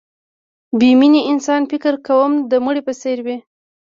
بې 0.79 0.89
مینې 0.99 1.21
انسان 1.31 1.61
فکر 1.71 1.93
کوم 2.07 2.31
د 2.51 2.53
مړي 2.65 2.81
په 2.87 2.93
څېر 3.01 3.17
وي 3.25 3.37